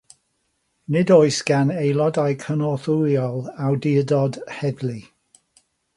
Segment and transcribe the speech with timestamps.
[0.95, 4.97] Nid oes gan aelodau cynorthwyol awdurdod heddlu.